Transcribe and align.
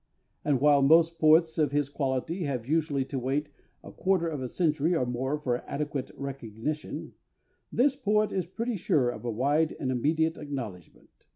And 0.43 0.59
while 0.59 0.81
most 0.81 1.19
poets 1.19 1.59
of 1.59 1.71
his 1.71 1.87
quality 1.87 2.45
have 2.45 2.65
usually 2.65 3.05
to 3.05 3.19
wait 3.19 3.49
a 3.83 3.91
quarter 3.91 4.27
of 4.27 4.41
a 4.41 4.49
century 4.49 4.95
or 4.95 5.05
more 5.05 5.37
for 5.37 5.57
adequate 5.69 6.09
recognition, 6.15 7.13
this 7.71 7.95
poet 7.95 8.33
is 8.33 8.47
pretty 8.47 8.77
sure 8.77 9.11
of 9.11 9.25
a 9.25 9.29
wide 9.31 9.75
and 9.79 9.91
immediate 9.91 10.39
acknowledgement.... 10.39 11.27